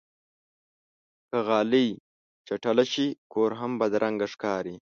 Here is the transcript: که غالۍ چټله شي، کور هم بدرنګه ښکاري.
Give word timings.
که 1.29 1.37
غالۍ 1.47 1.87
چټله 2.47 2.85
شي، 2.91 3.07
کور 3.33 3.51
هم 3.59 3.71
بدرنګه 3.81 4.27
ښکاري. 4.33 4.75